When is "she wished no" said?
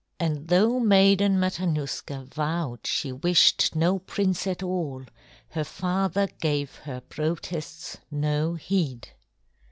2.87-3.99